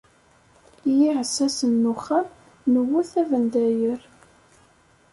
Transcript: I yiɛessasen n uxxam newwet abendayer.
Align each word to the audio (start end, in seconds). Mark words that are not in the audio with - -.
I 0.89 0.91
yiɛessasen 0.99 1.73
n 1.83 1.91
uxxam 1.93 2.27
newwet 2.71 3.11
abendayer. 3.21 4.01